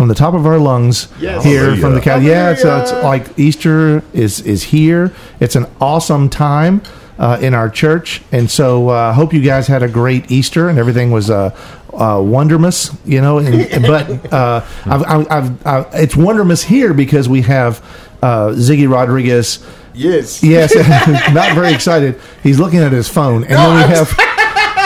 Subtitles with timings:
[0.00, 1.44] from the top of our lungs Yes.
[1.44, 2.26] here from the Catholic.
[2.26, 5.12] Yeah, it's, uh, it's like Easter is is here.
[5.40, 6.80] It's an awesome time
[7.18, 10.78] uh, in our church, and so uh, hope you guys had a great Easter and
[10.78, 11.54] everything was uh,
[11.92, 12.96] uh, wonderous.
[13.04, 17.84] You know, and, but uh, I've, I've, I've, i it's wonderous here because we have
[18.22, 19.62] uh, Ziggy Rodriguez.
[19.92, 20.42] Yes.
[20.42, 20.74] Yes,
[21.34, 22.18] not very excited.
[22.42, 24.18] He's looking at his phone, and then we have,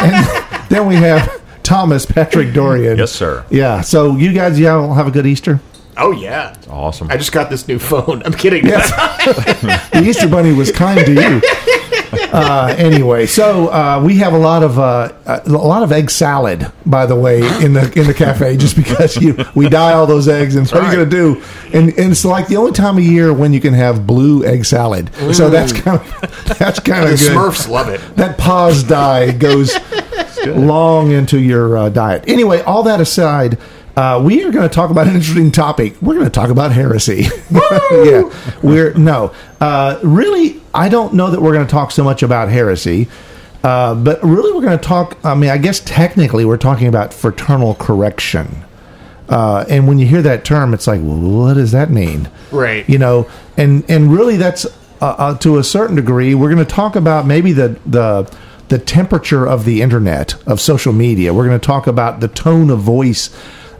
[0.03, 2.99] and then we have Thomas Patrick Dorian.
[2.99, 3.45] Yes, sir.
[3.51, 3.81] Yeah.
[3.81, 5.59] So you guys, y'all have a good Easter.
[5.97, 6.53] Oh yeah.
[6.55, 7.11] it's Awesome.
[7.11, 8.23] I just got this new phone.
[8.25, 8.65] I'm kidding.
[9.95, 11.43] The Easter Bunny was kind to you.
[12.35, 16.71] Uh, anyway, so uh, we have a lot of uh, a lot of egg salad,
[16.85, 20.27] by the way, in the in the cafe, just because you we dye all those
[20.27, 21.43] eggs, and what are you going to do?
[21.73, 24.65] And, and it's like the only time of year when you can have blue egg
[24.65, 25.15] salad.
[25.33, 27.37] So that's kind of that's kind of good.
[27.37, 28.01] Smurfs love it.
[28.17, 29.73] that Paas dye goes
[30.47, 32.25] long into your uh, diet.
[32.27, 33.59] Anyway, all that aside,
[33.97, 36.01] uh, we are going to talk about an interesting topic.
[36.03, 37.27] We're going to talk about heresy.
[37.51, 38.31] yeah,
[38.63, 40.61] we're no, uh, really.
[40.75, 43.09] I don't know that we're going to talk so much about heresy.
[43.63, 45.17] Uh, but really, we're going to talk.
[45.25, 48.65] I mean, I guess technically, we're talking about fraternal correction.
[49.29, 52.31] Uh, and when you hear that term, it's like, well, what does that mean?
[52.51, 52.87] Right.
[52.89, 54.67] You know, and and really, that's
[55.01, 56.35] uh, uh, to a certain degree.
[56.35, 58.31] We're going to talk about maybe the the
[58.69, 61.33] the temperature of the internet of social media.
[61.35, 63.35] We're going to talk about the tone of voice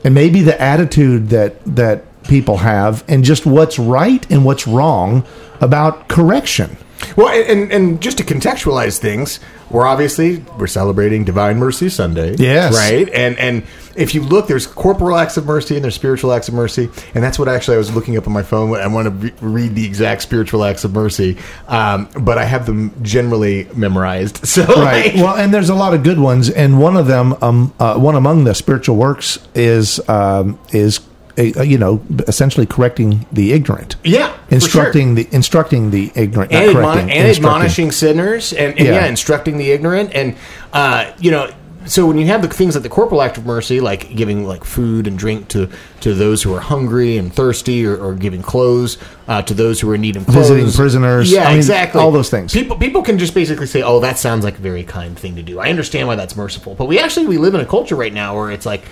[0.05, 5.25] and maybe the attitude that that people have, and just what's right and what's wrong
[5.61, 6.77] about correction.
[7.17, 9.41] Well, and, and just to contextualize things,
[9.71, 12.37] we're obviously we're celebrating Divine Mercy Sunday.
[12.37, 12.75] Yes.
[12.75, 13.09] Right.
[13.11, 13.65] And and
[13.97, 17.23] if you look, there's corporal acts of mercy and there's spiritual acts of mercy, and
[17.23, 18.75] that's what actually I was looking up on my phone.
[18.77, 21.37] I want to re- read the exact spiritual acts of mercy,
[21.69, 24.41] um, but I have them generally memorized.
[24.55, 25.07] So right.
[25.07, 27.97] like- Well, and there's a lot of good ones, and one of them, um, uh,
[27.99, 31.01] one among the spiritual works is um, is
[31.37, 33.97] uh, you know essentially correcting the ignorant.
[34.05, 38.93] Yeah, instructing the instructing the ignorant, and, admon- and admonishing sinners and, and Yeah.
[38.95, 39.07] yeah.
[39.07, 40.37] instructing the ignorant and
[40.73, 41.51] uh, you know
[41.87, 44.65] so when you have the things like the corporal act of mercy like giving like
[44.65, 45.69] food and drink to
[46.01, 49.91] to those who are hungry and thirsty or, or giving clothes uh, to those who
[49.91, 51.31] are in need of clothes Visiting prisoners.
[51.33, 52.53] yeah I mean, exactly all those things.
[52.53, 55.43] people people can just basically say oh that sounds like a very kind thing to
[55.43, 58.13] do i understand why that's merciful but we actually we live in a culture right
[58.13, 58.83] now where it's like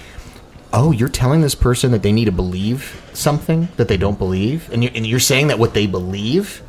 [0.73, 4.73] oh, you're telling this person that they need to believe something that they don't believe,
[4.73, 6.63] and you're, and you're saying that what they believe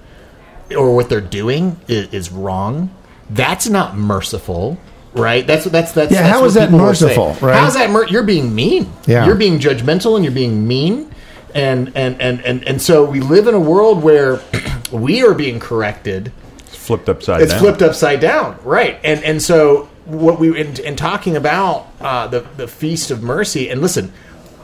[0.75, 2.93] or what they're doing is, is wrong.
[3.29, 4.77] That's not merciful,
[5.13, 5.45] right?
[5.45, 7.05] That's that's that's Yeah, that's how what is that people will say.
[7.07, 7.55] merciful, right?
[7.55, 7.89] How's that?
[7.89, 8.91] Mer- you're being mean.
[9.07, 9.25] Yeah.
[9.25, 11.09] you're being judgmental and you're being mean.
[11.55, 14.41] And, and, and, and, and so we live in a world where
[14.91, 16.31] we are being corrected
[16.61, 17.41] It's flipped upside down.
[17.43, 17.59] it's down.
[17.61, 18.99] flipped upside down, right?
[19.03, 23.69] And and so what we in, in talking about uh, the the feast of mercy,
[23.69, 24.11] and listen,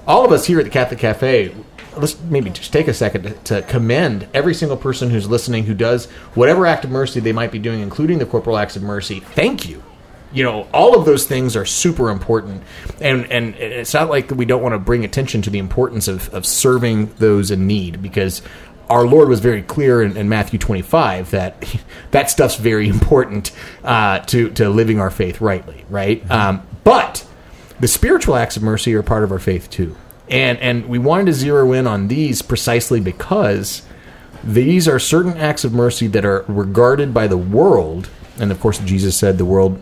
[0.07, 1.53] all of us here at the Catholic Cafe,
[1.95, 5.75] let's maybe just take a second to, to commend every single person who's listening who
[5.75, 9.19] does whatever act of mercy they might be doing, including the corporal acts of mercy.
[9.19, 9.83] Thank you.
[10.31, 12.61] You know, all of those things are super important,
[13.01, 16.31] and and it's not like we don't want to bring attention to the importance of
[16.33, 18.41] of serving those in need because
[18.89, 21.63] our Lord was very clear in, in Matthew 25 that
[22.11, 23.51] that stuff's very important
[23.83, 26.29] uh, to to living our faith rightly, right?
[26.29, 27.25] Um, but
[27.79, 29.95] the spiritual acts of mercy are part of our faith too,
[30.27, 33.83] and and we wanted to zero in on these precisely because
[34.43, 38.79] these are certain acts of mercy that are regarded by the world, and of course
[38.79, 39.81] Jesus said the world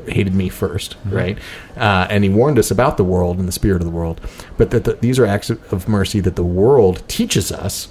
[0.00, 1.38] hated me 1st right?
[1.76, 4.20] Uh, and he warned us about the world and the spirit of the world,
[4.56, 7.88] but that the, these are acts of, of mercy that the world teaches us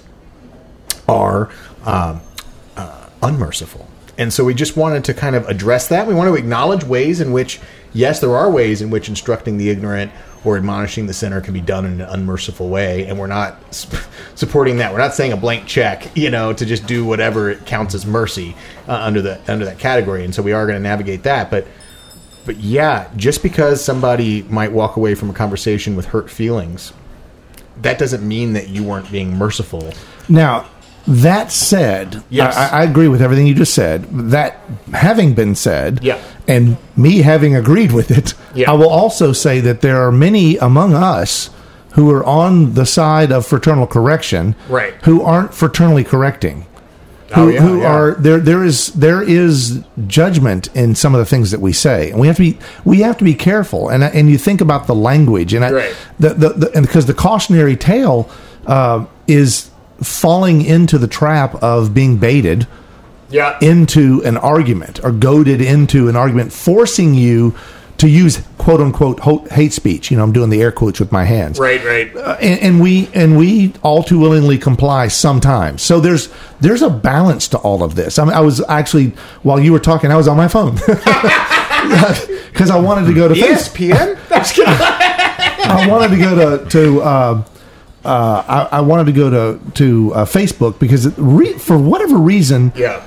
[1.08, 1.50] are
[1.84, 2.20] um,
[2.76, 3.88] uh, unmerciful.
[4.18, 6.06] And so we just wanted to kind of address that.
[6.06, 7.60] We want to acknowledge ways in which,
[7.92, 10.12] yes, there are ways in which instructing the ignorant
[10.44, 13.06] or admonishing the sinner can be done in an unmerciful way.
[13.06, 13.58] And we're not
[14.34, 14.92] supporting that.
[14.92, 18.04] We're not saying a blank check, you know, to just do whatever it counts as
[18.04, 18.54] mercy
[18.86, 20.24] uh, under the under that category.
[20.24, 21.50] And so we are going to navigate that.
[21.50, 21.66] But
[22.44, 26.92] but yeah, just because somebody might walk away from a conversation with hurt feelings,
[27.80, 29.92] that doesn't mean that you weren't being merciful.
[30.28, 30.66] Now,
[31.06, 32.56] that said, Yes.
[32.56, 34.04] I, I agree with everything you just said.
[34.30, 34.60] That
[34.92, 36.20] having been said, Yeah.
[36.46, 38.70] and me having agreed with it, Yeah.
[38.70, 41.50] I will also say that there are many among us
[41.94, 44.94] who are on the side of fraternal correction, Right.
[45.02, 46.66] Who aren't fraternally correcting.
[47.34, 47.86] Oh, Who, yeah, who yeah.
[47.92, 48.38] are there?
[48.38, 52.26] There is there is judgment in some of the things that we say, and we
[52.26, 53.88] have to be we have to be careful.
[53.88, 55.96] And and you think about the language, and I, Right.
[56.20, 58.28] the, the, the and because the cautionary tale
[58.66, 59.70] uh, is
[60.02, 62.66] falling into the trap of being baited
[63.30, 63.56] Yeah.
[63.62, 67.54] into an argument or goaded into an argument, forcing you
[68.02, 70.10] to use quote unquote hate speech.
[70.10, 71.58] You know, I'm doing the air quotes with my hands.
[71.58, 71.82] right.
[71.84, 72.14] Right.
[72.14, 75.82] Uh, and, and we and we all too willingly comply sometimes.
[75.82, 76.28] So there's
[76.60, 78.18] there's a balance to all of this.
[78.18, 79.10] I, mean, I was actually
[79.44, 80.74] while you were talking, I was on my phone
[82.50, 83.94] because I wanted to go to Facebook.
[83.94, 84.28] ESPN.
[84.28, 84.66] That's good.
[84.68, 87.44] I wanted to go to to uh,
[88.04, 92.72] uh, I, I wanted to go to to uh, Facebook because re- for whatever reason
[92.74, 93.06] yeah.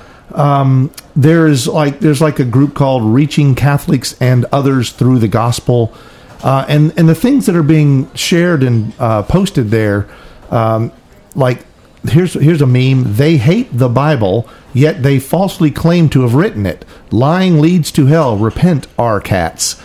[1.14, 5.94] There's like there's like a group called Reaching Catholics and Others Through the Gospel,
[6.42, 10.08] uh, and and the things that are being shared and uh, posted there,
[10.50, 10.92] um,
[11.34, 11.64] like
[12.08, 13.14] here's here's a meme.
[13.16, 16.84] They hate the Bible, yet they falsely claim to have written it.
[17.10, 18.36] Lying leads to hell.
[18.36, 19.80] Repent, our cats.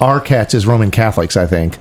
[0.00, 1.76] Our cats is Roman Catholics, I think.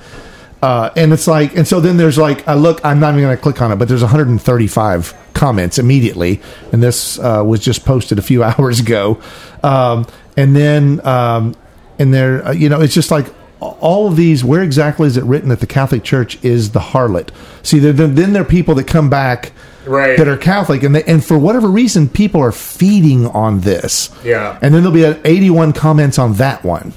[0.62, 3.38] Uh, and it's like, and so then there's like, I look, I'm not even going
[3.38, 6.42] to click on it, but there's 135 comments immediately,
[6.72, 9.22] and this uh, was just posted a few hours ago.
[9.64, 10.06] Um,
[10.36, 11.56] and then, um,
[12.00, 13.28] and there, uh, you know, it's just like
[13.60, 14.44] all of these.
[14.44, 17.30] Where exactly is it written that the Catholic Church is the harlot?
[17.64, 19.54] See, there, then then there are people that come back.
[19.86, 20.18] Right.
[20.18, 24.10] That are Catholic, and they, and for whatever reason, people are feeding on this.
[24.22, 24.60] Yeah.
[24.62, 26.94] and then there'll be uh, 81 comments on that one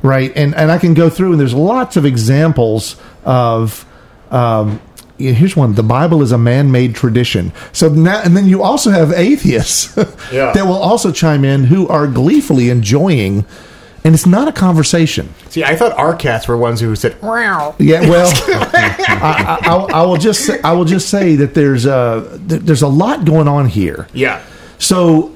[0.00, 0.32] right?
[0.36, 3.84] And and I can go through and there's lots of examples of.
[4.30, 4.80] Um,
[5.18, 7.52] here's one: the Bible is a man-made tradition.
[7.72, 9.96] So now, and then you also have atheists
[10.32, 10.52] Yeah.
[10.52, 13.44] that will also chime in who are gleefully enjoying,
[14.04, 15.32] and it's not a conversation.
[15.50, 20.00] See, I thought our cats were ones who said, "Wow." Yeah, well, I, I, I,
[20.00, 23.48] I will just say, I will just say that there's a there's a lot going
[23.48, 24.08] on here.
[24.12, 24.42] Yeah.
[24.78, 25.34] So,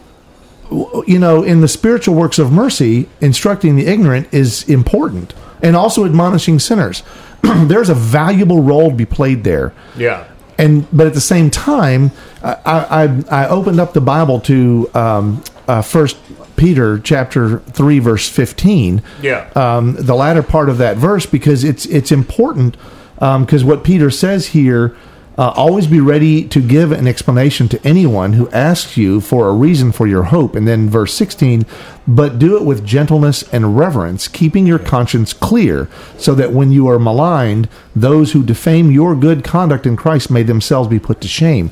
[1.07, 5.33] you know, in the spiritual works of mercy, instructing the ignorant is important,
[5.63, 7.03] and also admonishing sinners.
[7.67, 9.75] There's a valuable role to be played there.
[9.97, 10.27] Yeah.
[10.59, 12.11] And but at the same time,
[12.43, 16.17] I I, I opened up the Bible to um, uh, First
[16.57, 19.03] Peter chapter three verse fifteen.
[19.23, 19.51] Yeah.
[19.55, 22.77] Um, the latter part of that verse because it's it's important
[23.15, 24.97] because what Peter says here.
[25.39, 29.53] Uh, always be ready to give an explanation to anyone who asks you for a
[29.53, 30.57] reason for your hope.
[30.57, 31.65] And then verse 16,
[32.09, 36.89] but do it with gentleness and reverence, keeping your conscience clear, so that when you
[36.89, 41.29] are maligned, those who defame your good conduct in Christ may themselves be put to
[41.29, 41.71] shame.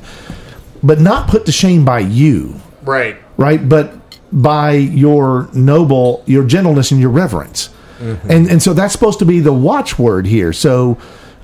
[0.81, 3.17] But not put to shame by you, Right.
[3.35, 3.67] right?
[3.67, 3.95] But
[4.31, 7.69] by your noble, your gentleness and your reverence.
[7.99, 10.53] And and so that's supposed to be the watchword here.
[10.53, 10.97] So,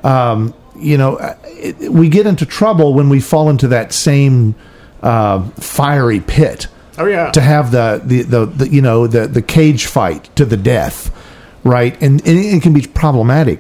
[0.06, 4.56] um, you know, uh, it, we get into trouble when we fall into that same
[5.02, 6.68] uh, fiery pit.
[6.98, 7.32] Oh, yeah.
[7.32, 11.12] To have the, the, the, the you know the the cage fight to the death,
[11.64, 11.94] right?
[12.02, 13.60] And, and it can be problematic.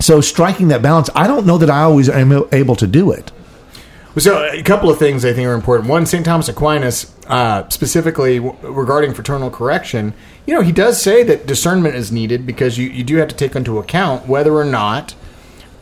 [0.00, 3.30] So striking that balance, I don't know that I always am able to do it.
[4.18, 5.88] So, a couple of things I think are important.
[5.88, 6.22] One, St.
[6.22, 10.12] Thomas Aquinas, uh, specifically w- regarding fraternal correction,
[10.44, 13.34] you know, he does say that discernment is needed because you, you do have to
[13.34, 15.14] take into account whether or not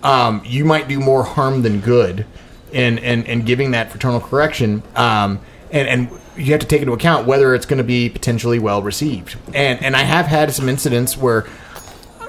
[0.02, 2.26] um, you might do more harm than good
[2.72, 4.82] in, in, in giving that fraternal correction.
[4.96, 8.58] Um, and, and you have to take into account whether it's going to be potentially
[8.58, 9.36] well received.
[9.54, 11.46] And, and I have had some incidents where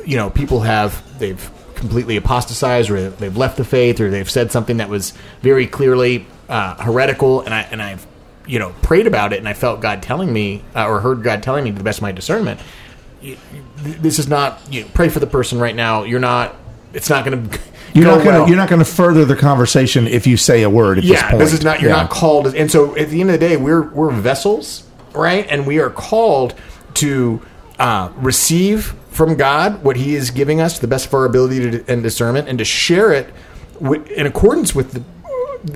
[0.06, 4.52] you know people have they've completely apostatized or they've left the faith or they've said
[4.52, 8.06] something that was very clearly uh, heretical and I and I've
[8.46, 11.44] you know prayed about it and I felt God telling me uh, or heard God
[11.44, 12.60] telling me to the best of my discernment
[13.78, 16.56] this is not you know, pray for the person right now you're not
[16.94, 17.60] it's not going to
[17.94, 18.48] You're go not going to well.
[18.48, 21.30] you're not going to further the conversation if you say a word at this yeah,
[21.30, 21.40] point.
[21.40, 21.98] this is not you're Yeah.
[21.98, 24.84] not called, and so at the end of the day, we're we're vessels,
[25.14, 25.46] right?
[25.50, 26.54] And we are called
[26.96, 27.42] to
[27.80, 31.72] uh, receive from God what He is giving us to the best of our ability
[31.72, 33.30] to, and discernment, and to share it
[34.16, 35.04] in accordance with the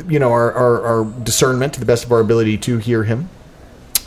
[0.07, 3.29] you know our, our, our discernment to the best of our ability to hear Him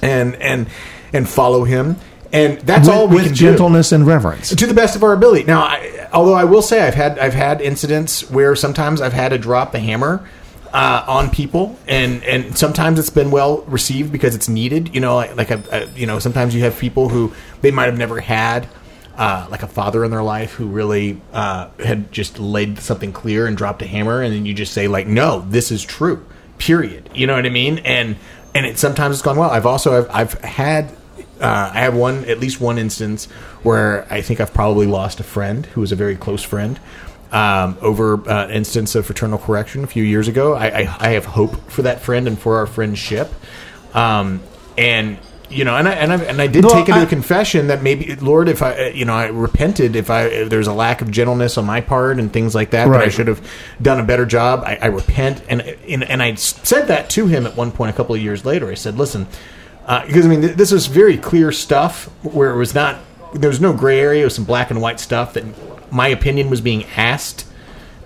[0.02, 0.68] and and
[1.12, 1.96] and follow Him.
[2.32, 4.54] And that's with, all we with can do gentleness and reverence.
[4.54, 5.44] to the best of our ability.
[5.44, 9.30] Now, I, although I will say I've had I've had incidents where sometimes I've had
[9.30, 10.28] to drop the hammer
[10.72, 14.94] uh, on people, and and sometimes it's been well received because it's needed.
[14.94, 17.32] You know, like, like a, a, you know, sometimes you have people who
[17.62, 18.68] they might have never had.
[19.16, 23.48] Uh, like a father in their life who really uh, had just laid something clear
[23.48, 26.24] and dropped a hammer, and then you just say like, "No, this is true."
[26.58, 27.10] Period.
[27.16, 27.78] You know what I mean?
[27.78, 28.14] And
[28.54, 29.50] and it sometimes it's gone well.
[29.50, 30.92] I've also I've, I've had
[31.40, 33.26] uh, I have one, at least one instance
[33.62, 36.78] where I think I've probably lost a friend who was a very close friend,
[37.32, 40.54] um, over uh, an instance of fraternal correction a few years ago.
[40.54, 43.30] I, I, I have hope for that friend and for our friendship.
[43.94, 44.42] Um,
[44.76, 45.18] and
[45.50, 47.68] you know, and I and I, and I did No, take into I- a confession
[47.68, 51.00] that maybe, Lord, if I, you know, I repented if I if there's a lack
[51.00, 53.40] of gentleness on my part and things like that, that I should have
[53.80, 54.62] done a better job.
[54.66, 57.94] I, I repent, and, and and I said that to him at one point a
[57.94, 58.70] couple of years later.
[58.70, 59.26] I said, listen,
[59.88, 62.98] uh, because I mean, th- this was very clear stuff where it was not
[63.34, 64.22] there was no gray area.
[64.22, 65.44] It was some black and white stuff that
[65.92, 67.46] my opinion was being asked.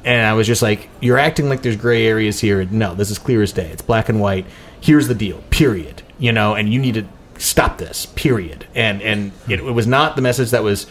[0.05, 2.65] And I was just like, "You're acting like there's gray areas here.
[2.65, 3.69] No, this is clear as day.
[3.71, 4.47] It's black and white.
[4.81, 5.43] Here's the deal.
[5.51, 6.03] Period.
[6.19, 7.05] You know, and you need to
[7.39, 8.07] stop this.
[8.07, 8.67] Period.
[8.75, 10.87] And and it, it was not the message that was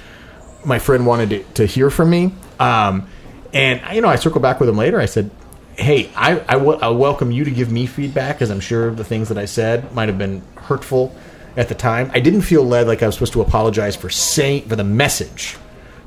[0.66, 2.34] my friend wanted to, to hear from me.
[2.60, 3.08] Um,
[3.54, 5.00] and you know, I circled back with him later.
[5.00, 5.32] I said,
[5.82, 9.38] "Hey, I I welcome you to give me feedback, because I'm sure the things that
[9.38, 11.16] I said might have been hurtful
[11.58, 12.12] at the time.
[12.14, 15.58] I didn't feel led like I was supposed to apologize for saying for the message."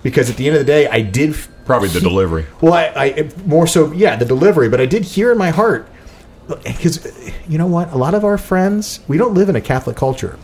[0.02, 2.44] Because at the end of the day, I did f- Probably the delivery.
[2.60, 4.68] well, I, I more so, yeah, the delivery.
[4.68, 5.88] But I did hear in my heart
[6.62, 7.06] because
[7.48, 7.90] you know what?
[7.90, 10.38] A lot of our friends, we don't live in a Catholic culture.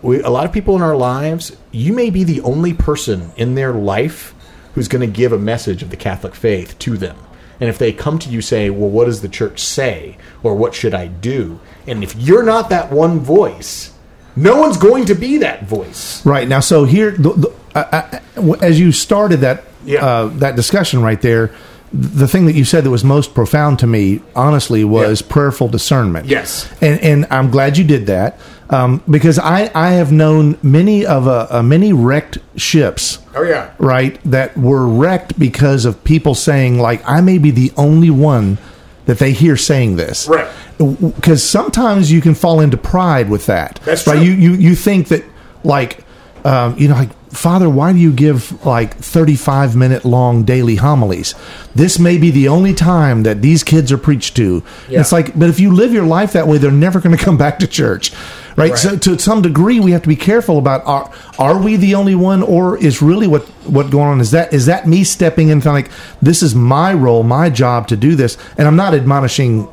[0.00, 3.54] We, a lot of people in our lives, you may be the only person in
[3.54, 4.34] their life
[4.74, 7.16] who's going to give a message of the Catholic faith to them.
[7.60, 10.74] And if they come to you say, "Well, what does the church say?" or "What
[10.74, 13.92] should I do?" and if you're not that one voice,
[14.34, 16.24] no one's going to be that voice.
[16.26, 20.04] Right now, so here, the, the, as you started that Yeah.
[20.04, 21.50] uh, that discussion right there,
[21.92, 25.26] the thing that you said that was most profound to me, honestly, was Yeah.
[25.30, 26.26] prayerful discernment.
[26.26, 26.68] Yes.
[26.80, 31.26] and and I'm glad you did that um, because I I have known many of
[31.28, 33.18] uh, uh, many wrecked ships.
[33.36, 33.70] Oh yeah.
[33.78, 38.56] right that were wrecked because of people saying like i may be the only one
[39.04, 40.48] that they hear saying this Right.
[40.78, 44.24] because sometimes you can fall into pride with that That's right true.
[44.24, 45.22] you you you think that
[45.64, 46.02] like
[46.44, 51.34] um, you know like father why do you give like 35 minute long daily homilies
[51.74, 55.00] this may be the only time that these kids are preached to Yeah.
[55.00, 57.36] it's like but if you live your life that way they're never going to come
[57.36, 58.12] back to church
[58.56, 58.70] right?
[58.70, 58.78] Right.
[58.78, 62.14] so to some degree we have to be careful about are are we the only
[62.14, 65.60] one or is really what what going on is that is that me stepping in
[65.60, 65.90] kind of like
[66.22, 69.68] this is my role my job to do this and i'm not admonishing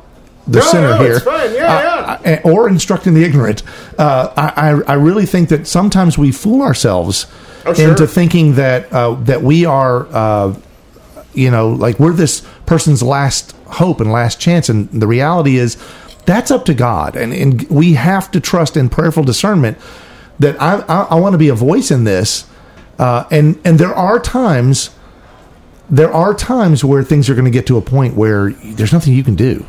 [0.46, 1.20] the No, sinner no, here.
[1.24, 2.40] Yeah, Uh, yeah.
[2.44, 3.62] uh, or instructing the ignorant
[3.98, 7.26] uh, I, I really think that sometimes we fool ourselves
[7.66, 7.88] Oh, sure.
[7.88, 10.54] into thinking that uh, that we are uh,
[11.32, 15.78] you know like we're this person's last hope and last chance and the reality is
[16.26, 19.76] that's up to god and, and we have to trust in prayerful discernment
[20.38, 22.46] that i i, I want to be a voice in this
[22.98, 24.90] uh, and and there are times
[25.90, 29.12] there are times where things are going to get to a point where there's nothing
[29.14, 29.64] you can do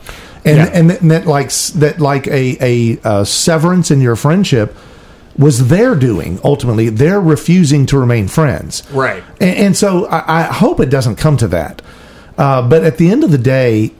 [0.45, 0.69] and Yeah.
[0.73, 4.75] and, that, and that like that like a a uh, severance in your friendship
[5.37, 9.23] was their doing ultimately they're refusing to remain friends Right.
[9.41, 11.81] and, and so I, I hope it doesn't come to that.
[12.37, 13.91] Uh, but at the end of the day,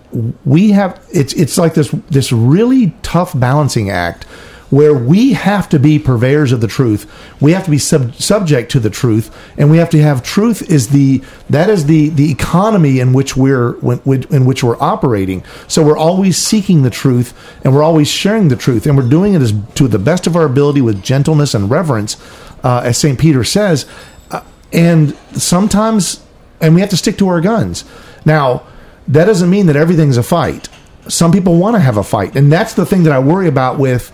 [0.44, 4.26] we have it's it's like this this really tough balancing act
[4.72, 7.10] where we have to be purveyors of the truth.
[7.40, 10.70] We have to be sub- subject to the truth, and we have to have truth
[10.70, 15.44] is the that is the the economy in which we're in which we're operating.
[15.68, 19.34] So we're always seeking the truth, and we're always sharing the truth, and we're doing
[19.34, 22.18] it as to the best of our ability with gentleness and reverence,
[22.64, 23.86] uh, as Saint Peter says.
[24.32, 24.42] Uh,
[24.74, 26.22] and sometimes
[26.62, 27.86] and we have to stick to our guns.
[28.26, 28.64] Now,
[29.08, 30.68] that doesn't mean that everything's a fight.
[31.08, 33.78] Some people want to have a fight, and that's the thing that I worry about
[33.78, 34.12] with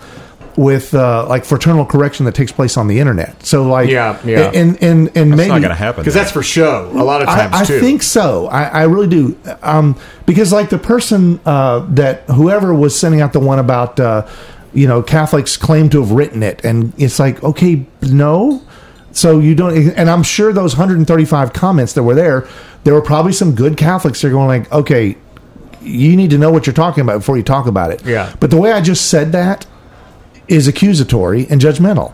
[0.57, 3.45] with uh, like fraternal correction that takes place on the internet.
[3.45, 4.51] So, like, Yeah, yeah.
[4.53, 6.01] and and and It's maybe not going to happen.
[6.01, 7.79] Because that's for show a lot of times I, I too.
[7.79, 8.47] think so.
[8.47, 9.37] I, I really do.
[9.61, 14.27] Um, because like the person uh, that whoever was sending out the one about uh,
[14.73, 18.61] you know Catholics claim to have written it, and it's like okay, no.
[19.13, 22.47] So you don't, and I'm sure those 135 comments that were there,
[22.83, 25.17] there were probably some good Catholics that are going like, okay,
[25.81, 28.05] you need to know what you're talking about before you talk about it.
[28.05, 28.33] Yeah.
[28.39, 29.65] But the way I just said that
[30.47, 32.13] is accusatory and judgmental.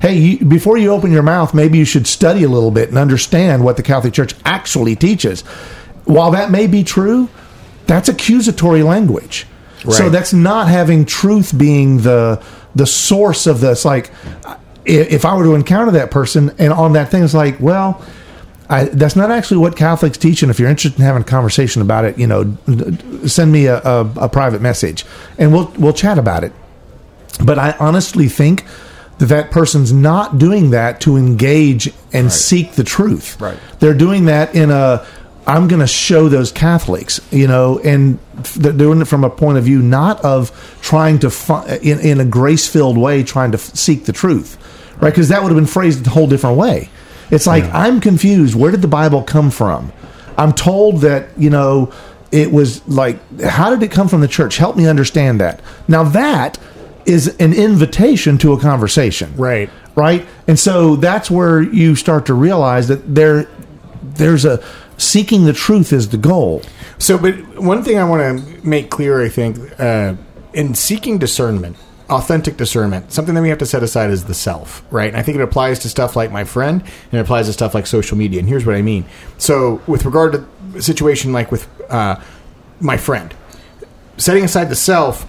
[0.00, 2.98] Hey, you, before you open your mouth, maybe you should study a little bit and
[2.98, 5.40] understand what the Catholic Church actually teaches.
[6.04, 7.28] While that may be true,
[7.86, 9.46] that's accusatory language.
[9.88, 12.42] So that's not having truth being the
[12.74, 13.84] the source of this.
[13.84, 14.10] Like,
[14.86, 18.04] if I were to encounter that person and on that thing, it's like, well,
[18.68, 20.42] I, that's not actually what Catholics teach.
[20.42, 22.56] And if you're interested in having a conversation about it, you know,
[23.26, 25.04] send me a, a, a private message
[25.38, 26.52] and we'll we'll chat about it.
[27.44, 28.64] But I honestly think
[29.18, 33.40] that that person's not doing that to engage and seek the truth.
[33.40, 33.58] Right.
[33.78, 35.06] They're doing that in a
[35.46, 38.18] I'm going to show those Catholics, you know, and
[38.56, 40.50] they're doing it from a point of view not of
[40.82, 44.58] trying to fi- in in a grace filled way trying to f- seek the truth,
[45.00, 45.10] right?
[45.10, 46.90] Because that would have been phrased a whole different way.
[47.30, 48.54] It's like I'm confused.
[48.54, 49.92] Where did the Bible come from?
[50.38, 51.92] I'm told that you know
[52.32, 54.56] it was like, how did it come from the church?
[54.56, 55.60] Help me understand that.
[55.88, 56.58] Now that
[57.04, 59.70] is an invitation to a conversation, Right.
[59.94, 63.48] Right, and so that's where you start to realize that there,
[64.02, 64.62] there's a
[64.98, 66.60] seeking the truth is the goal.
[66.98, 70.16] So, but one thing I want to make clear, I think, uh,
[70.52, 74.84] in seeking discernment, authentic discernment, something that we have to set aside is the self,
[74.90, 75.08] right?
[75.08, 77.74] And I think it applies to stuff like my friend, and it applies to stuff
[77.74, 78.40] like social media.
[78.40, 79.04] And here's what I mean.
[79.38, 80.46] So, with regard to
[80.76, 82.20] a situation like with uh,
[82.80, 83.34] my friend,
[84.16, 85.26] setting aside the self,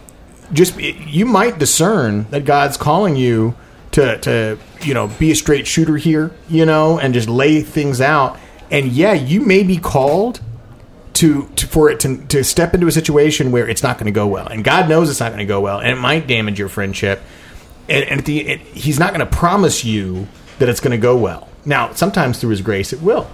[0.53, 3.55] just you might discern that God's calling you
[3.91, 8.01] to to you know be a straight shooter here, you know, and just lay things
[8.01, 8.38] out.
[8.69, 10.41] And yeah, you may be called
[11.18, 14.12] to, to for it to, to step into a situation where it's not going to
[14.12, 16.60] go well, and God knows it's not going to go well, and it might damage
[16.60, 17.22] your friendship.
[17.90, 20.28] And, and at the, it, He's not going to promise you
[20.60, 21.48] that it's going to go well.
[21.66, 23.28] Now, sometimes through His grace, it will,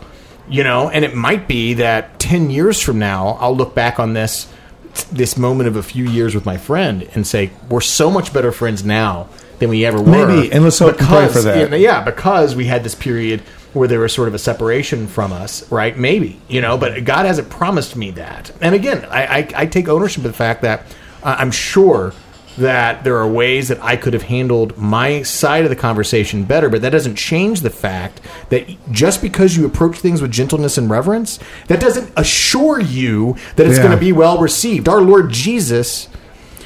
[0.48, 4.14] you know, and it might be that ten years from now, I'll look back on
[4.14, 4.52] this
[5.12, 8.52] this moment of a few years with my friend and say we're so much better
[8.52, 9.28] friends now
[9.60, 10.28] than we ever were.
[10.28, 11.80] Maybe, and let's hope and pray for that.
[11.80, 13.42] Yeah, because we had this period
[13.74, 15.98] where there was sort of a separation from us, right?
[15.98, 18.52] Maybe, you know, but God hasn't promised me that.
[18.62, 20.86] And again, I, I, I take ownership of the fact that
[21.24, 22.14] uh, I'm sure
[22.56, 26.70] that there are ways that I could have handled my side of the conversation better,
[26.70, 30.88] but that doesn't change the fact that just because you approach things with gentleness and
[30.88, 33.84] reverence, that doesn't assure you that it's Yeah.
[33.86, 34.88] going to be well received.
[34.88, 36.10] Our Lord Jesus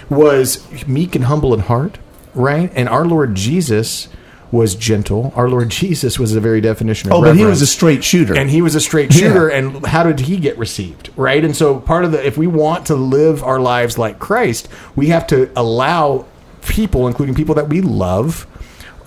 [0.10, 2.00] was meek and humble in heart,
[2.36, 2.70] right?
[2.76, 4.10] And our Lord Jesus
[4.52, 5.34] was gentle.
[5.36, 8.36] Our Lord Jesus was the very definition of Oh, but he was a straight shooter.
[8.38, 9.28] And he was a straight Yeah.
[9.28, 9.48] shooter.
[9.50, 11.10] And how did he get received?
[11.16, 11.44] Right.
[11.44, 15.08] And so part of the, if we want to live our lives like Christ, we
[15.08, 16.26] have to allow
[16.66, 18.46] people, including people that we love,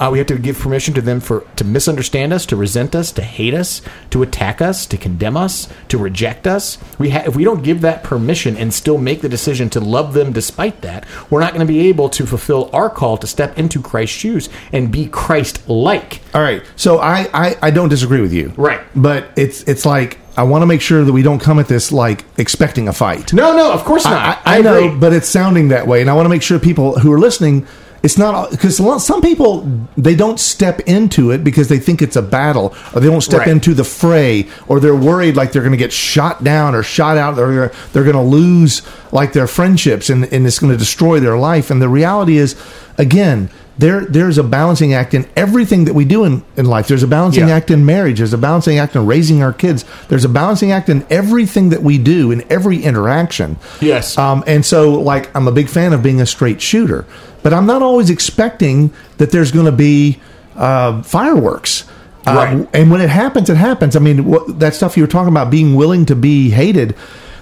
[0.01, 3.13] uh, we have to give permission to them for to misunderstand us, to resent us,
[3.13, 6.79] to hate us, to attack us, to condemn us, to reject us.
[6.99, 10.15] We ha- if we don't give that permission and still make the decision to love
[10.15, 13.59] them despite that, we're not going to be able to fulfill our call to step
[13.59, 16.23] into Christ's shoes and be Christ-like.
[16.35, 16.63] All right.
[16.77, 18.53] So I, I, I don't disagree with you.
[18.57, 18.81] Right.
[18.97, 21.93] But it's it's like I want to make sure that we don't come at this
[21.93, 23.35] like expecting a fight.
[23.35, 24.41] No, no, of course not.
[24.47, 24.99] I, I, know, agree.
[24.99, 27.67] but it's sounding that way, and I want to make sure people who are listening.
[28.03, 32.23] It's not because some people they don't step into it because they think it's a
[32.23, 33.49] battle, or they don't step Right.
[33.49, 37.19] into the fray, or they're worried like they're going to get shot down or shot
[37.19, 38.81] out, or they're going to lose
[39.13, 41.71] like their friendships, and, and it's going to destroy their life.
[41.71, 42.57] And the reality is,
[42.97, 46.89] again, there there's a balancing act in everything that we do in, in life.
[46.89, 47.55] There's a balancing Yeah.
[47.57, 48.19] act in marriage.
[48.19, 49.85] There's a balancing act in raising our kids.
[50.09, 53.57] There's a balancing act in everything that we do in every interaction.
[53.81, 54.17] Yes.
[54.19, 57.07] Um, and so, like, I'm a big fan of being a straight shooter,
[57.43, 60.21] but I'm not always expecting that there's going to be
[60.57, 61.85] uh, fireworks.
[62.27, 62.69] Uh, Right.
[62.75, 63.97] and when it happens, it happens.
[63.97, 66.95] I mean, what, that stuff you were talking about, being willing to be hated.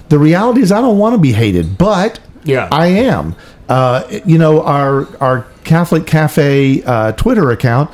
[0.08, 2.68] The reality is, I don't want to be hated, but Yeah.
[2.70, 3.34] I am.
[3.68, 7.90] Uh, you know, our our Catholic Cafe uh, Twitter account.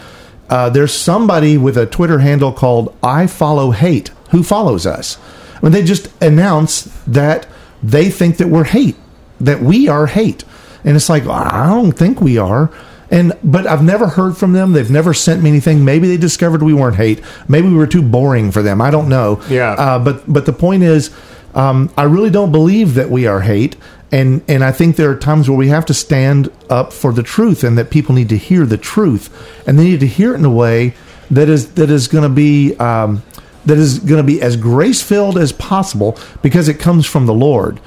[0.49, 5.15] Uh, there's somebody with a Twitter handle called I Follow Hate who follows us.
[5.61, 7.47] When they just announce that
[7.83, 8.97] they think that we're hate,
[9.41, 10.45] that we are hate,
[10.85, 12.71] and it's like I don't think we are.
[13.11, 14.73] And but I've never heard from them.
[14.73, 15.85] They've never sent me anything.
[15.85, 17.23] Maybe they discovered we weren't hate.
[17.49, 18.81] Maybe we were too boring for them.
[18.81, 19.43] I don't know.
[19.49, 19.73] Yeah.
[19.73, 21.15] Uh, but but the point is,
[21.55, 23.77] um, I really don't believe that we are hate,
[24.11, 27.23] and and I think there are times where we have to stand up for the
[27.23, 29.31] truth, and that people need to hear the truth,
[29.67, 30.95] and they need to hear it in a way
[31.31, 32.75] that is that is going to be.
[32.77, 33.23] Um,
[33.67, 37.33] that is going to be as grace filled as possible because it comes from the
[37.33, 37.81] Lord,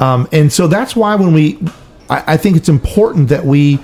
[0.00, 1.56] um, and so that's why when we,
[2.10, 3.78] I, I think it's important that we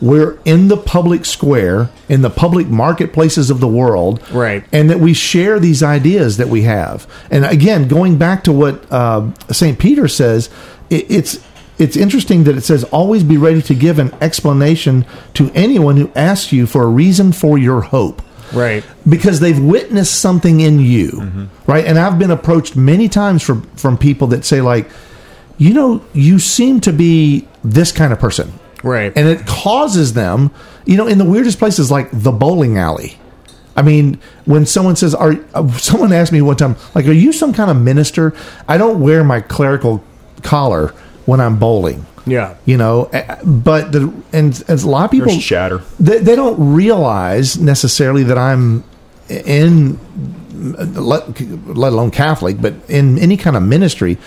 [0.00, 4.64] we're in the public square in the public marketplaces of the world Right.
[4.72, 7.06] and that we share these ideas that we have.
[7.30, 10.50] And again, going back to what uh, Saint Peter says,
[10.90, 11.38] it, it's
[11.78, 15.04] it's interesting that it says always be ready to give an explanation
[15.34, 18.22] to anyone who asks you for a reason for your hope.
[18.52, 18.84] Right.
[19.08, 21.84] Because they've witnessed something in you, right?
[21.86, 24.90] And I've been approached many times from from people that say like,
[25.58, 29.12] you know, you seem to be this kind of person, Right.
[29.14, 30.50] and it causes them,
[30.84, 33.18] you know, in the weirdest places like the bowling alley.
[33.76, 37.32] I mean, when someone says, "Are," uh, someone asked me one time, like, "Are you
[37.32, 38.34] some kind of minister?"
[38.68, 40.02] I don't wear my clerical
[40.42, 40.92] collar
[41.24, 42.04] when I'm bowling.
[42.26, 42.54] Yeah.
[42.66, 43.10] You know,
[43.44, 45.80] but the and, and a lot of people There's chatter.
[45.98, 48.84] They, they don't realize necessarily that I'm
[49.28, 49.98] in,
[50.52, 54.18] let, let alone Catholic, but in any kind of ministry.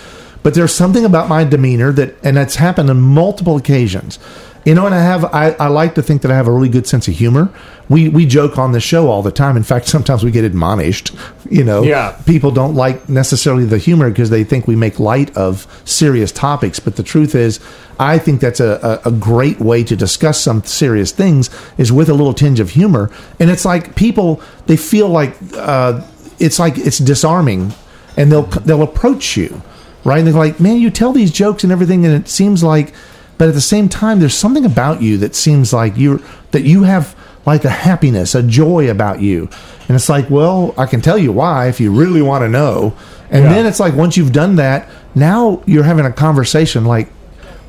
[0.46, 4.20] But there's something about my demeanor that, and that's happened on multiple occasions.
[4.64, 6.70] You know, and I have I, I like to think that I have a really
[6.70, 7.52] good sense of humor.
[7.90, 9.58] We we joke on the show all the time.
[9.58, 11.12] In fact, sometimes we get admonished.
[11.50, 12.12] You know, Yeah.
[12.28, 16.80] people don't like necessarily the humor because they think we make light of serious topics.
[16.80, 17.60] But the truth is,
[18.00, 22.08] I think that's a, a, a great way to discuss some serious things is with
[22.10, 23.10] a little tinge of humor.
[23.40, 26.02] And it's like people they feel like uh,
[26.40, 27.74] it's like it's disarming,
[28.16, 29.62] and they'll they'll approach you,
[30.06, 30.20] right?
[30.20, 32.94] And they're like, "Man, you tell these jokes and everything, and it seems like."
[33.38, 36.84] But at the same time, there's something about you that seems like you're that you
[36.84, 37.14] have
[37.46, 39.50] like a happiness, a joy about you.
[39.88, 42.94] And it's like, well, I can tell you why if you really want to know.
[43.30, 43.54] And Yeah.
[43.54, 47.10] then it's like once you've done that, now you're having a conversation like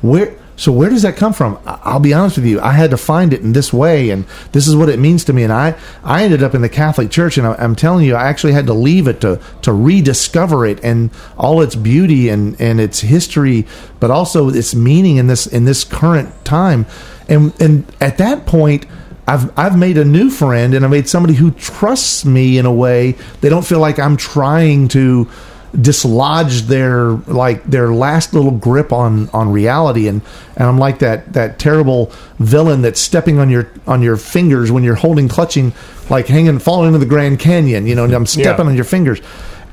[0.01, 1.59] where so where does that come from?
[1.65, 2.59] I'll be honest with you.
[2.59, 5.33] I had to find it in this way, and this is what it means to
[5.33, 5.43] me.
[5.43, 8.27] And I, I ended up in the Catholic Church, and I, I'm telling you, I
[8.27, 12.81] actually had to leave it to to rediscover it and all its beauty and and
[12.81, 13.67] its history,
[13.99, 16.87] but also its meaning in this in this current time.
[17.29, 18.87] And and at that point,
[19.27, 22.73] I've I've made a new friend, and I made somebody who trusts me in a
[22.73, 23.11] way.
[23.41, 25.29] They don't feel like I'm trying to
[25.73, 30.07] dislodge their like their last little grip on on reality.
[30.07, 30.21] And
[30.55, 34.83] and I'm like that that terrible villain that's stepping on your on your fingers when
[34.83, 35.73] you're holding clutching
[36.09, 38.69] like hanging falling into the Grand Canyon you know and I'm stepping Yeah.
[38.71, 39.19] on your fingers.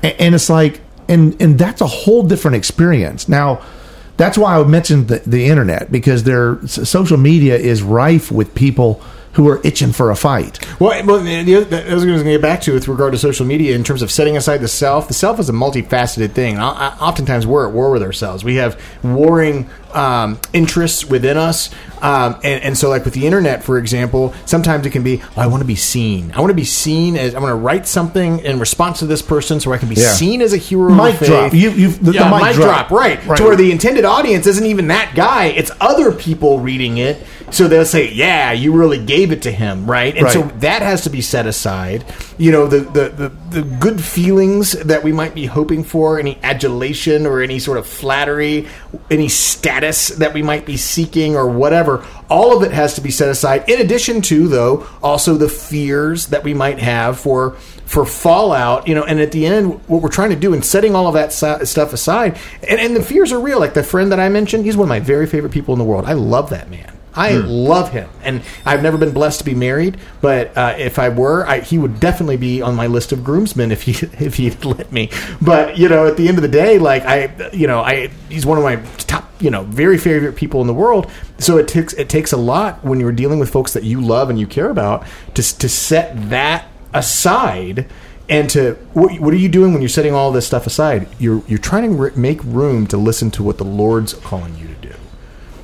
[0.02, 3.28] And, and it's like and and that's a whole different experience.
[3.28, 3.62] Now
[4.16, 9.02] that's why I mentioned the, the internet because their social media is rife with people
[9.34, 12.24] who are itching for a fight Well, well the, the, that was I was going
[12.24, 14.68] to get back to with regard to social media in terms of setting aside the
[14.68, 15.08] self.
[15.08, 16.58] The self is a multifaceted thing.
[16.58, 18.44] I, I, oftentimes, we're at war with ourselves.
[18.44, 21.70] We have warring um, interests within us,
[22.02, 25.46] um, and, and so, like with the internet, for example, sometimes it can be, I
[25.46, 26.32] want to be seen.
[26.32, 29.22] I want to be seen as I want to write something in response to this
[29.22, 30.12] person, so I can be Yeah.
[30.12, 30.90] seen as a hero.
[30.92, 31.52] Mic drop.
[31.54, 32.88] You- you've- the- the mic mic drop.
[32.88, 32.90] drop.
[32.90, 33.24] Right.
[33.26, 33.36] Right.
[33.38, 37.24] To where the intended audience isn't even that guy; it's other people reading it.
[37.54, 41.02] So they'll say, "Yeah, you really gave it to him, right?" And so that has
[41.02, 42.04] to be set aside.
[42.36, 46.36] You know, the, the, the, the good feelings that we might be hoping for, any
[46.42, 48.66] adulation or any sort of flattery,
[49.08, 53.12] any status that we might be seeking or whatever, all of it has to be
[53.12, 53.68] set aside.
[53.68, 57.52] In addition to, though, also the fears that we might have for
[57.86, 60.96] for fallout, you know, and at the end, what we're trying to do in setting
[60.96, 62.36] all of that si- stuff aside,
[62.68, 63.60] and, and the fears are real.
[63.60, 65.84] Like the friend that I mentioned, he's one of my very favorite people in the
[65.84, 66.06] world.
[66.06, 66.93] I love that man.
[67.16, 69.98] I love him, and I've never been blessed to be married.
[70.20, 73.70] But uh, if I were, I, he would definitely be on my list of groomsmen
[73.70, 73.92] if he
[74.24, 75.10] if he'd let me.
[75.40, 78.44] But you know, at the end of the day, like I, you know, I he's
[78.44, 81.10] one of my top, you know, very favorite people in the world.
[81.38, 84.30] So it takes it takes a lot when you're dealing with folks that you love
[84.30, 87.86] and you care about to to set that aside
[88.28, 91.42] and to what, what are you doing when you're setting all this stuff aside you're
[91.46, 94.74] you're trying to re- make room to listen to what the lord's calling you to
[94.74, 94.94] do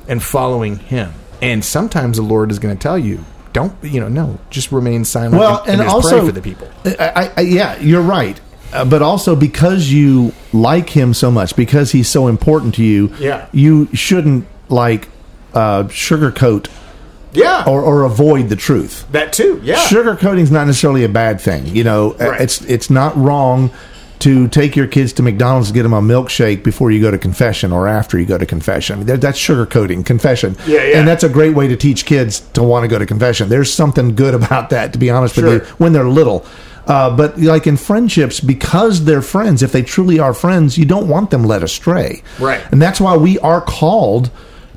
[0.07, 3.23] and following him and sometimes the lord is going to tell you
[3.53, 6.31] don't you know no just remain silent well, and, and, and just also pray for
[6.31, 8.39] the people I, I, yeah, you're right.
[8.73, 13.13] Uh, but also because you like him so much, because he's so important to you,
[13.19, 13.47] Yeah.
[13.51, 15.09] you shouldn't like
[15.53, 16.69] uh, sugarcoat
[17.33, 19.05] yeah or, or avoid the truth.
[19.11, 21.65] that too yeah Sugarcoating is not necessarily a bad thing.
[21.67, 22.41] You know, Uh, Right.
[22.41, 23.71] it's it's not wrong
[24.21, 27.17] to take your kids to McDonald's to get them a milkshake before you go to
[27.17, 28.99] confession or after you go to confession.
[29.01, 30.55] I mean, that's sugarcoating confession.
[30.65, 30.99] Yeah, yeah.
[30.99, 33.49] And that's a great way to teach kids to want to go to confession.
[33.49, 35.45] There's something good about that, to be honest Sure.
[35.45, 36.45] with you, when they're little.
[36.87, 41.07] Uh, but like in friendships, because they're friends, if they truly are friends, you don't
[41.07, 42.21] want them led astray.
[42.39, 42.61] Right.
[42.71, 44.29] And that's why we are called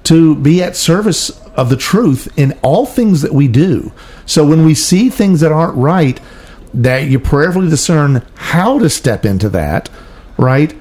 [0.04, 3.90] to be at service of the truth in all things that we do.
[4.26, 6.20] So when we see things that aren't right,
[6.74, 9.88] that you prayerfully discern how to step into that,
[10.36, 10.74] right?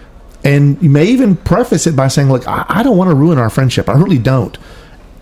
[0.44, 3.38] And you may even preface it by saying, Look, I, I don't want to ruin
[3.38, 3.88] our friendship.
[3.88, 4.58] I really don't.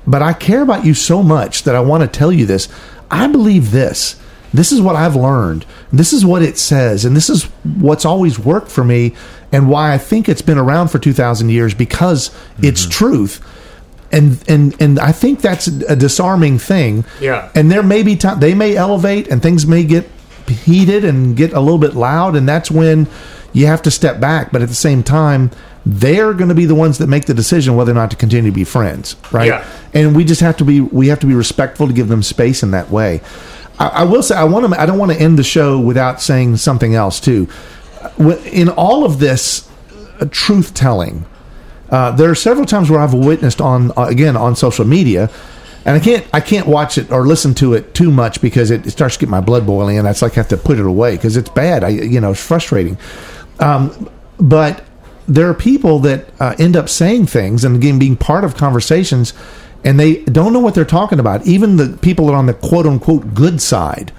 [0.08, 2.68] But I care about you so much that I want to tell you this.
[3.12, 4.20] I believe this.
[4.54, 5.66] This is what I've learned.
[5.94, 7.06] This is what it says.
[7.06, 9.14] And this is what's always worked for me
[9.52, 12.66] and why I think it's been around for 2,000 years because mm-hmm.
[12.66, 13.46] it's truth.
[14.14, 17.06] And, and and I think that's a disarming thing.
[17.22, 17.50] Yeah.
[17.56, 20.10] And there may be time they may elevate and things may get
[20.52, 23.08] heated and get a little bit loud, and that's when
[23.54, 24.52] you have to step back.
[24.52, 25.52] But at the same time,
[25.86, 28.52] they're going to be the ones that make the decision whether or not to continue
[28.52, 29.48] to be friends, right?
[29.48, 29.68] Yeah.
[29.94, 32.64] And we just have to be we have to be respectful to give them space
[32.64, 33.22] in that way.
[33.80, 36.22] I, I will say I want to I don't want to end the show without
[36.22, 37.48] saying something else too.
[38.52, 39.68] In all of this
[40.20, 41.26] uh, truth telling,
[41.90, 45.30] uh, there are several times where I've witnessed on uh, again on social media,
[45.86, 48.86] and I can't I can't watch it or listen to it too much because it,
[48.86, 50.86] it starts to get my blood boiling, and that's like I have to put it
[50.86, 51.84] away because it's bad.
[51.84, 52.98] I you know it's frustrating.
[53.60, 54.84] Um, but
[55.28, 59.34] there are people that uh, end up saying things and again being part of conversations,
[59.84, 61.46] and they don't know what they're talking about.
[61.48, 64.12] Even the people that are on the quote unquote good side,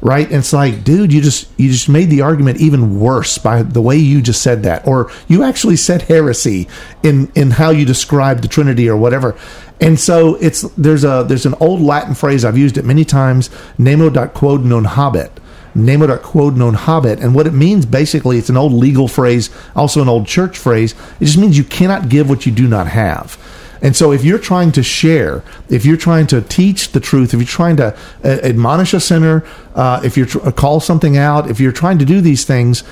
[0.00, 0.26] right?
[0.26, 3.82] And it's like, dude, you just you just made the argument even worse by the
[3.82, 6.68] way you just said that, or you actually said heresy
[7.02, 9.36] in in how you described the Trinity or whatever.
[9.80, 13.50] And so it's there's a there's an old Latin phrase I've used it many times.
[13.78, 15.30] Nemo quod non habet.
[15.74, 17.22] Nemo quod non habet.
[17.22, 20.94] And what it means basically, it's an old legal phrase, also an old church phrase.
[21.20, 23.38] It just means you cannot give what you do not have.
[23.82, 27.40] And so, if you're trying to share, if you're trying to teach the truth, if
[27.40, 31.48] you're trying to uh, admonish a sinner, uh, if you're tr- uh, call something out,
[31.48, 32.84] if you're trying to do these things,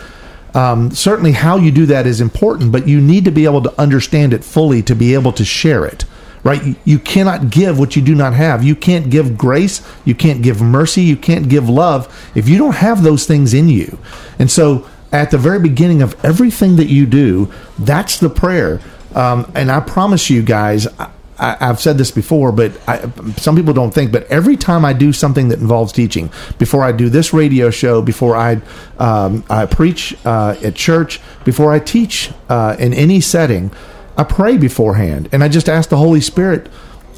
[0.54, 2.72] um, certainly how you do that is important.
[2.72, 5.84] But you need to be able to understand it fully to be able to share
[5.84, 6.04] it.
[6.44, 6.76] Right?
[6.84, 8.64] You cannot give what you do not have.
[8.64, 9.82] You can't give grace.
[10.04, 11.02] You can't give mercy.
[11.02, 13.98] You can't give love if you don't have those things in you.
[14.38, 18.80] And so, at the very beginning of everything that you do, that's the prayer
[19.14, 22.98] um, and I promise you guys, I, have said this before, but I,
[23.36, 24.10] some people don't think.
[24.10, 28.02] But every time I do something that involves teaching, before I do this radio show,
[28.02, 28.60] before I,
[28.98, 33.70] um, I preach uh, at church, before I teach uh, in any setting,
[34.16, 36.68] I pray beforehand, and I just ask the Holy Spirit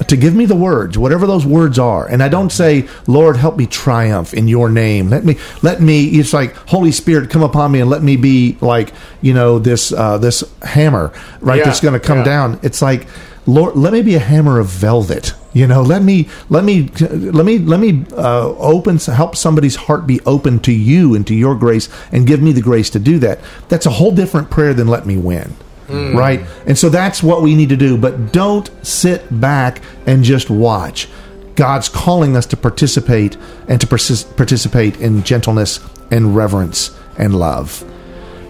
[0.07, 2.07] to give me the words, whatever those words are.
[2.07, 5.09] And I don't say, Lord, help me triumph in your name.
[5.09, 8.57] Let me, let me, it's like, Holy Spirit, come upon me and let me be
[8.61, 11.59] like, you know, this, uh, this hammer, right?
[11.59, 12.23] Yeah, that's going to come yeah.
[12.23, 12.59] down.
[12.63, 13.07] It's like,
[13.45, 15.33] Lord, let me be a hammer of velvet.
[15.53, 20.07] You know, let me, let me, let me, let me uh, open, help somebody's heart
[20.07, 23.19] be open to you and to your grace, and give me the grace to do
[23.19, 23.39] that.
[23.67, 25.55] That's a whole different prayer than let me win.
[25.91, 26.15] Mm.
[26.15, 26.41] Right?
[26.65, 27.97] And so that's what we need to do.
[27.97, 31.07] But don't sit back and just watch.
[31.55, 37.83] God's calling us to participate and to persist, participate in gentleness and reverence and love.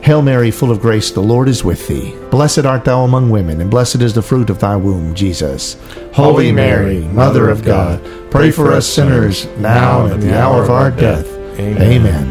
[0.01, 2.15] Hail Mary, full of grace, the Lord is with thee.
[2.31, 5.77] Blessed art thou among women, and blessed is the fruit of thy womb, Jesus.
[6.13, 10.71] Holy Mary, Mother of God, pray for us sinners, now and at the hour of
[10.71, 11.27] our death.
[11.59, 11.81] Amen.
[11.81, 12.30] Amen.